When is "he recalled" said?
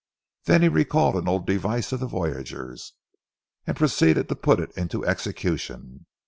0.63-1.15